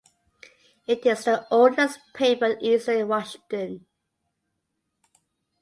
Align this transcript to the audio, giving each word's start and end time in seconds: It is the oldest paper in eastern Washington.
It 0.87 1.05
is 1.05 1.25
the 1.25 1.45
oldest 1.51 1.99
paper 2.15 2.45
in 2.47 2.61
eastern 2.63 3.07
Washington. 3.07 3.85